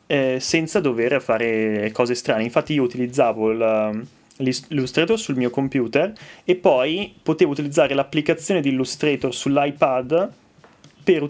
[0.07, 2.45] eh, senza dover fare cose strane.
[2.45, 4.07] Infatti io utilizzavo il
[4.39, 6.13] l'Illustrator sul mio computer
[6.45, 10.33] e poi potevo utilizzare l'applicazione di Illustrator sull'iPad
[11.03, 11.23] per,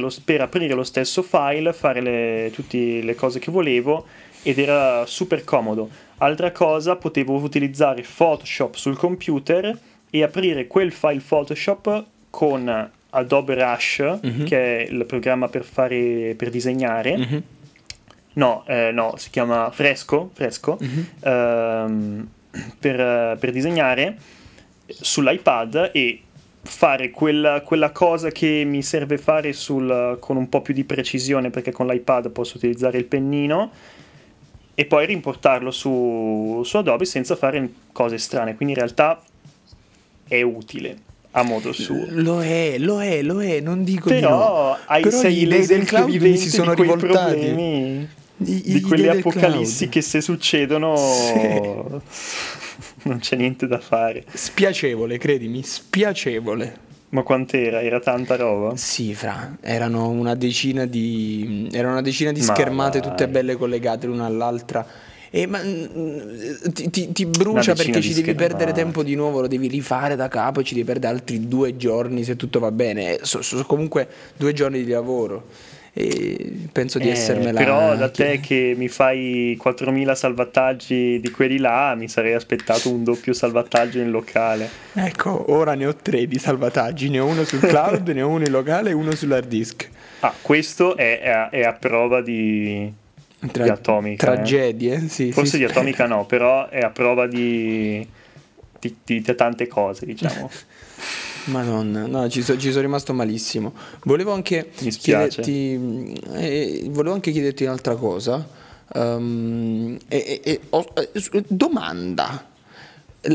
[0.00, 4.06] lo, per aprire lo stesso file, fare le, tutte le cose che volevo
[4.42, 5.88] ed era super comodo.
[6.18, 9.78] Altra cosa, potevo utilizzare Photoshop sul computer
[10.10, 14.44] e aprire quel file Photoshop con Adobe Rush, mm-hmm.
[14.44, 17.16] che è il programma per, fare, per disegnare.
[17.16, 17.38] Mm-hmm.
[18.32, 20.78] No, eh, no, si chiama Fresco, Fresco.
[20.82, 21.04] Mm-hmm.
[21.22, 22.28] Um,
[22.78, 24.16] per, per disegnare
[24.86, 26.22] sull'iPad e
[26.62, 31.50] fare quella, quella, cosa che mi serve fare sul, con un po' più di precisione
[31.50, 33.70] perché con l'iPad posso utilizzare il pennino
[34.74, 39.22] e poi rimportarlo su, su Adobe senza fare cose strane quindi in realtà
[40.28, 44.76] è utile a modo suo lo è, lo è, lo è, non dico però no.
[44.86, 47.38] hai però sei l'esempio vivente si sono di rivoltati.
[47.38, 48.08] problemi
[48.42, 51.34] di, di quelle apocalissi che se succedono sì.
[53.04, 54.24] non c'è niente da fare.
[54.32, 56.88] Spiacevole, credimi, spiacevole.
[57.10, 57.82] Ma quant'era?
[57.82, 58.76] Era tanta roba?
[58.76, 64.24] Sì, fra, erano una decina di, erano una decina di schermate tutte belle collegate l'una
[64.24, 64.86] all'altra.
[65.32, 69.68] E, ma, ti, ti, ti brucia perché ci devi perdere tempo di nuovo, lo devi
[69.68, 73.18] rifare da capo e ci devi perdere altri due giorni se tutto va bene.
[73.22, 75.46] Sono so comunque due giorni di lavoro.
[75.92, 77.58] E penso di Eh, essermela.
[77.58, 83.02] però da te che mi fai 4000 salvataggi di quelli là, mi sarei aspettato un
[83.04, 84.68] doppio salvataggio in locale.
[84.94, 88.44] Ecco, ora ne ho tre di salvataggi, ne ho uno sul cloud, ne ho uno
[88.44, 89.88] in locale e uno sull'hard disk.
[90.20, 92.92] Ah, questo è, è a, è a prova di,
[93.50, 94.30] Tra- di atomica.
[94.30, 94.34] eh.
[94.34, 95.32] Tragedie, sì.
[95.32, 98.06] Forse sì, di atomica no, però è a prova di,
[98.78, 100.50] di, di- di tante cose, diciamo.
[101.50, 103.72] Madonna, no, ci, so- ci sono rimasto malissimo.
[104.04, 108.46] Volevo anche chiederti, eh, volevo anche chiederti un'altra cosa.
[108.92, 112.46] Ehm, e- e- eh, su- domanda.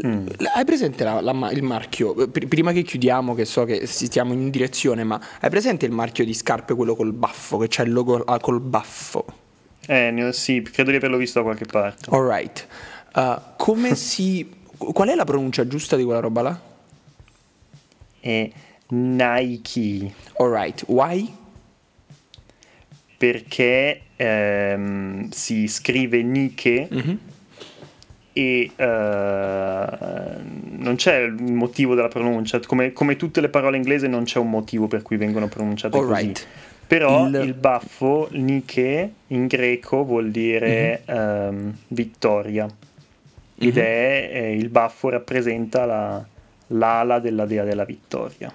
[0.05, 0.27] Mm.
[0.55, 2.15] Hai presente la- la il marchio?
[2.23, 5.91] Eh, pr- Prima che chiudiamo, che so che stiamo in direzione, ma hai presente il
[5.91, 9.25] marchio di scarpe, quello col baffo, che c'è il logo ah, col baffo?
[9.85, 12.09] Eh, ne ho- sì, credo di averlo visto da qualche parte.
[12.09, 12.67] Alright.
[13.13, 14.49] Uh, come si.
[14.75, 16.59] Qual è la pronuncia giusta di quella roba là?
[18.25, 18.49] È
[18.89, 20.11] Nike.
[20.37, 20.83] Alright.
[20.87, 21.31] Why?
[23.17, 27.19] perché ehm, si scrive Nike Mhm.
[28.33, 29.85] e eh,
[30.77, 34.49] non c'è il motivo della pronuncia, come, come tutte le parole inglesi non c'è un
[34.49, 36.31] motivo per cui vengono pronunciate Alright.
[36.33, 36.45] così.
[36.87, 37.53] Però Il- il...
[37.53, 41.15] baffo, Nike, in greco vuol dire Mhm.
[41.15, 42.67] ehm, vittoria
[43.57, 46.25] ed è, eh, il baffo rappresenta la-
[46.67, 48.51] l'ala della dea della vittoria.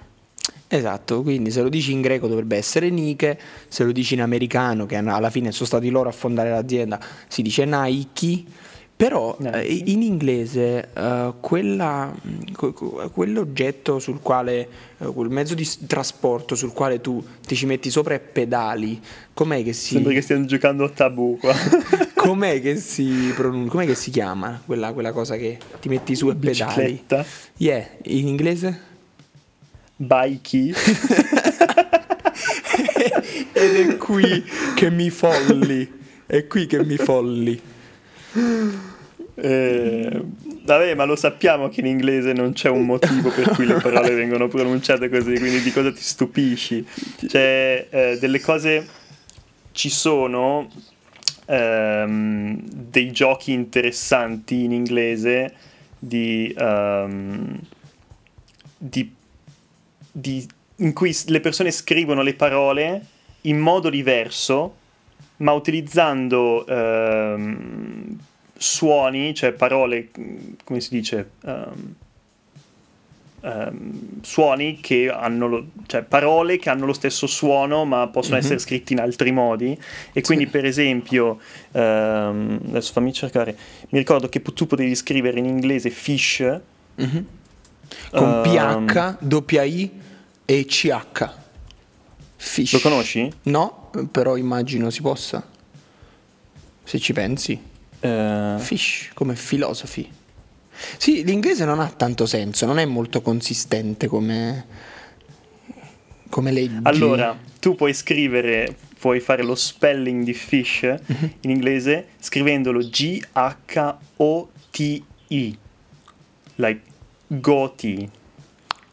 [0.73, 3.37] Esatto, quindi se lo dici in greco dovrebbe essere Nike,
[3.67, 6.97] se lo dici in americano, che alla fine sono stati loro a fondare l'azienda,
[7.27, 8.43] si dice Nike,
[8.95, 12.13] però eh, in inglese eh, quella-
[12.53, 17.65] que- que- quell'oggetto sul quale, eh, quel mezzo di trasporto sul quale tu ti ci
[17.65, 19.01] metti sopra e pedali,
[19.33, 21.53] com'è che si, Sembra che stiamo giocando a tabù qua.
[22.21, 26.29] com'è che si pronuncia, com'è che si chiama quella, quella cosa che ti metti su
[26.29, 26.73] e pedali?
[26.83, 27.25] Bicicletta,
[27.57, 28.89] Yeah, in inglese?
[29.95, 30.73] bikey.
[33.53, 34.43] Ed è qui
[34.75, 35.99] che mi folli.
[36.25, 37.61] È qui che mi folli.
[39.35, 40.21] Eh,
[40.63, 44.13] vabbè, ma lo sappiamo che in inglese non c'è un motivo per cui le parole
[44.13, 46.85] vengono pronunciate così, quindi di cosa ti stupisci?
[47.27, 48.87] Cioè, eh, delle cose
[49.71, 50.69] ci sono
[51.51, 55.53] ehm, dei giochi interessanti in inglese
[55.99, 57.59] di, ehm,
[58.77, 59.13] di-
[60.11, 60.47] di-
[60.77, 63.05] in cui le persone scrivono le parole
[63.41, 64.75] in modo diverso,
[65.37, 68.17] ma utilizzando ehm,
[68.57, 70.09] suoni, cioè parole,
[70.63, 71.31] come si dice,
[73.41, 78.41] ehm, suoni che hanno, lo- cioè parole che hanno lo stesso suono ma possono Mhm.
[78.41, 79.77] essere scritti in altri modi
[80.13, 81.39] e quindi per esempio,
[81.71, 83.57] ehm, adesso fammi cercare,
[83.89, 86.59] mi ricordo che tu potevi scrivere in inglese fish
[86.95, 87.25] Mhm.
[88.11, 88.85] Con Ehm.
[88.85, 89.89] PH, doppia I
[90.45, 91.29] e CH.
[92.37, 92.73] Fish.
[92.73, 93.29] Lo conosci?
[93.43, 95.45] No, però immagino si possa.
[96.83, 97.59] Se ci pensi.
[97.99, 100.09] Eh, Fish, come philosophy.
[100.97, 104.65] Sì, l'inglese non ha tanto senso, non è molto consistente come,
[106.29, 106.79] come leggi.
[106.83, 111.31] allora, tu puoi scrivere, puoi fare lo spelling di fish Mhm.
[111.41, 112.79] in inglese scrivendolo
[114.21, 115.57] G-H-O-T-I,
[116.55, 116.81] like
[117.27, 118.09] goti,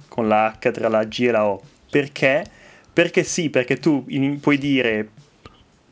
[0.08, 1.60] con la H tra la G e la O.
[1.90, 2.44] Perché?
[2.92, 5.10] Perché sì, perché tu in- puoi dire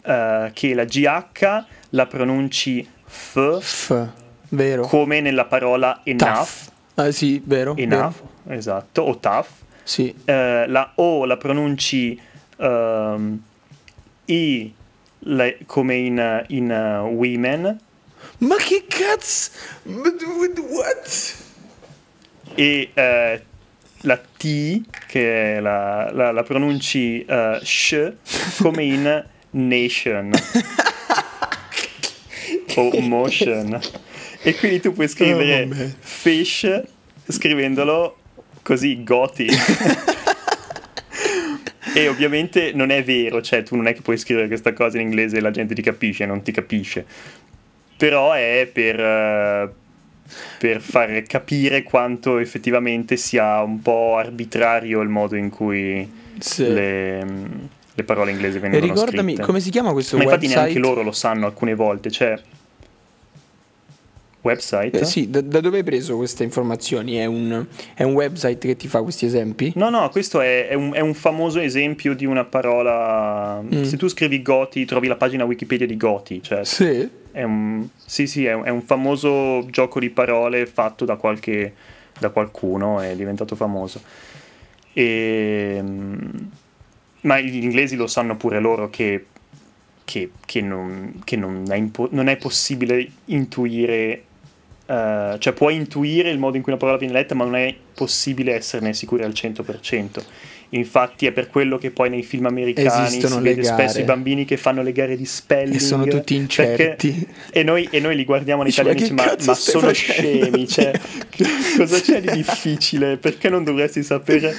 [0.02, 4.08] eh, che la GH la pronunci F F,
[4.50, 4.82] vero?
[4.86, 6.68] come nella parola enough.
[6.94, 7.76] Ah, sì, vero.
[7.76, 8.58] enough, vero.
[8.58, 9.48] esatto, o tough.
[9.82, 10.14] Sì.
[10.24, 12.18] Eh, la O la pronunci
[12.56, 13.42] ehm,
[14.26, 14.74] I
[15.20, 17.78] le- come in, in eh, women
[18.38, 19.50] Ma che cazzo?
[19.84, 21.34] What?
[22.54, 23.42] e eh,
[24.00, 28.12] la T che è la, la- la pronunci eh, sh
[28.60, 30.30] come in nation
[32.76, 33.80] o motion
[34.48, 36.82] e quindi tu puoi scrivere Oh, fish
[37.28, 38.16] scrivendolo
[38.62, 39.46] così goti
[41.94, 45.06] e ovviamente non è vero cioè tu non è che puoi scrivere questa cosa in
[45.06, 47.04] inglese e la gente ti capisce non ti capisce
[47.96, 49.70] però è per eh,
[50.58, 56.66] per far capire quanto effettivamente sia un po' arbitrario il modo in cui Sì.
[56.72, 57.24] le,
[57.94, 59.42] le parole inglesi vengono ricordami, scritte.
[59.46, 60.62] come si chiama questo Ma infatti website?
[60.64, 62.36] neanche loro lo sanno alcune volte, cioè
[64.46, 65.00] website?
[65.00, 67.16] Eh, sì, da, da dove hai preso queste informazioni?
[67.16, 69.72] È un, è un website che ti fa questi esempi?
[69.76, 73.62] No, no, questo è, è un, è un famoso esempio di una parola.
[73.62, 73.82] Mm.
[73.82, 76.42] Se tu scrivi Goti, trovi la pagina Wikipedia di Goti.
[76.42, 77.08] Cioè Sì.
[77.32, 81.74] è un, sì, sì, è un, è un famoso gioco di parole fatto da, qualche,
[82.18, 84.00] da qualcuno, è diventato famoso.
[84.92, 86.18] E, mm,
[87.22, 89.26] ma gli inglesi lo sanno pure loro che,
[90.04, 94.22] che, che, non, che non, è impo- non, è possibile intuire,
[94.86, 97.74] uh, cioè puoi intuire il modo in cui una parola viene letta, ma non è
[97.94, 100.22] possibile esserne sicuri al 100%.
[100.70, 103.74] Infatti è per quello che poi nei film americani Esistono si vede gare.
[103.74, 105.76] spesso i bambini che fanno le gare di spelling.
[105.76, 107.08] E sono tutti incerti.
[107.12, 109.54] Perché, e, noi, e, noi, li guardiamo in Dici, italiano e ma diciamo, ma, ma
[109.54, 110.92] sono facendo?" scemi, cioè,
[111.78, 113.16] cosa c'è di difficile?
[113.16, 114.54] Perché non dovresti sapere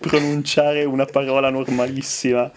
[0.00, 2.50] pronunciare una parola normalissima?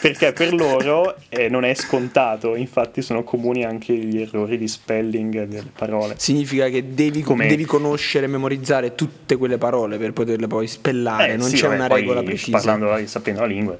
[0.00, 5.44] Perché per loro eh, non è scontato, infatti sono comuni anche gli errori di spelling
[5.44, 6.14] delle parole.
[6.18, 11.36] Significa che devi, devi conoscere e memorizzare tutte quelle parole per poterle poi spellare, Eh,
[11.36, 12.56] non sì, c'è vabbè, una regola precisa.
[12.58, 13.78] Parlando, sapendo la lingua.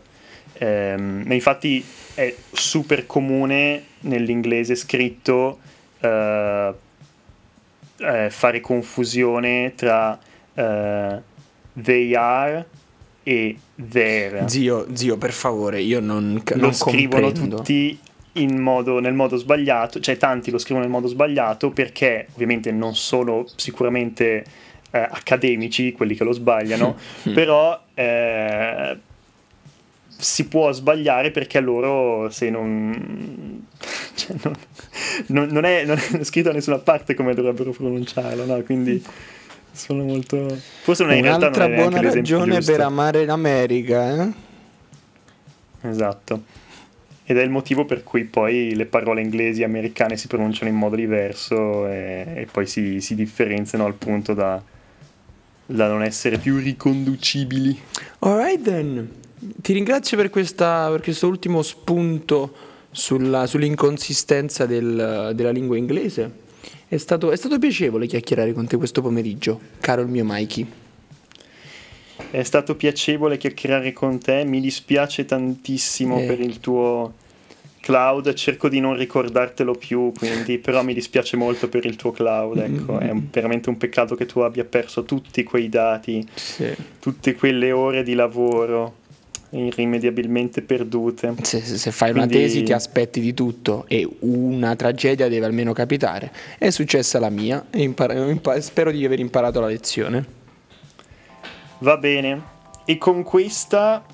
[0.60, 5.58] Ehm, infatti è super comune nell'inglese scritto
[6.00, 6.72] eh,
[7.98, 10.18] eh, fare confusione tra
[10.54, 11.20] eh,
[11.74, 12.66] they are
[13.28, 14.48] e there.
[14.48, 17.56] Zio, zio, per favore, io non, lo non scrivono comprendo.
[17.56, 17.98] tutti
[18.32, 22.94] in modo- nel modo sbagliato, cioè tanti lo scrivono nel modo sbagliato perché ovviamente non
[22.94, 24.44] sono sicuramente
[24.92, 26.96] eh, accademici quelli che lo sbagliano,
[27.34, 28.96] però eh,
[30.06, 33.66] si può sbagliare perché a loro se non,
[34.14, 34.54] cioè, non,
[35.26, 38.62] non- non è, non è scritto da nessuna parte come dovrebbero pronunciarlo, no?
[38.62, 39.04] quindi
[39.72, 40.56] sono molto...
[40.82, 42.72] Forse non è in realtà non Un'altra è buona ragione giusto.
[42.72, 44.32] per amare l'America, eh?
[45.88, 46.42] Esatto.
[47.24, 50.76] Ed è il motivo per cui poi le parole inglesi e americane si pronunciano in
[50.76, 54.60] modo diverso e, e poi si, si differenziano al punto da,
[55.66, 57.78] da non essere più riconducibili.
[58.20, 62.54] Alright then, ti ringrazio per, questa, per questo ultimo spunto
[62.90, 66.46] sulla- sull'inconsistenza del- della lingua inglese.
[66.90, 70.66] È stato, è stato piacevole chiacchierare con te questo pomeriggio, caro il mio Mikey.
[72.30, 76.24] È stato piacevole chiacchierare con te, mi dispiace tantissimo Eh.
[76.26, 77.12] per il tuo
[77.80, 82.56] cloud, cerco di non ricordartelo più, quindi però mi dispiace molto per il tuo cloud,
[82.58, 86.74] ecco, è veramente un peccato che tu abbia perso tutti quei dati, Sì.
[87.00, 88.96] tutte quelle ore di lavoro
[89.50, 91.34] irrimediabilmente perdute.
[91.42, 95.72] Se, se- fai una Quindi- tesi ti aspetti di tutto e una tragedia deve almeno
[95.72, 96.32] capitare.
[96.58, 100.36] È successa la mia e impara- impa- spero di aver imparato la lezione.
[101.80, 102.42] Va bene,
[102.84, 104.04] e con questa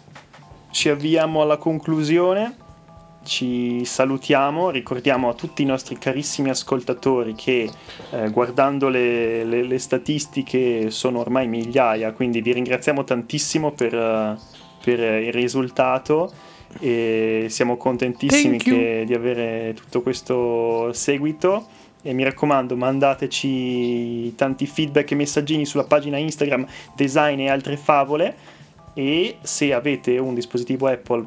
[0.71, 2.57] ci avviamo alla conclusione.
[3.25, 7.71] Ci salutiamo, ricordiamo a tutti i nostri carissimi ascoltatori che
[8.11, 14.37] eh, guardando le, le- le statistiche sono ormai migliaia, quindi vi ringraziamo tantissimo per, eh,
[14.85, 16.33] per il risultato
[16.81, 21.67] e siamo contentissimi che- di avere tutto questo seguito.
[22.07, 28.35] E mi raccomando mandateci tanti feedback e messaggini sulla pagina Instagram Design e altre favole.
[28.93, 31.25] E se avete un dispositivo Apple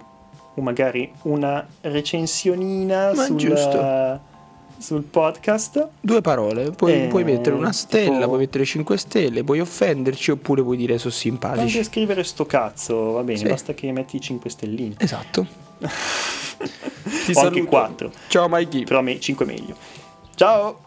[0.54, 4.20] o magari una recensionina Ma sul, giusto.
[4.80, 9.44] Sul podcast Due parole, puoi, Eh, puoi mettere una stella, tipo- puoi mettere 5 stelle,
[9.44, 11.84] puoi offenderci oppure puoi dire sono anche simpatici.
[11.84, 13.46] scrivere sto cazzo va bene Sì.
[13.48, 15.46] basta che metti 5 stelline Esatto.
[15.78, 17.66] Ti o anche saluto.
[17.66, 18.84] 4 Ciao Mikey.
[18.84, 19.76] però 5 meglio
[20.36, 20.80] ciao